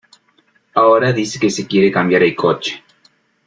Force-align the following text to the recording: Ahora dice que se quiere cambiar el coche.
Ahora 0.73 1.13
dice 1.13 1.37
que 1.39 1.51
se 1.51 1.67
quiere 1.67 1.91
cambiar 1.91 2.23
el 2.23 2.35
coche. 2.35 2.83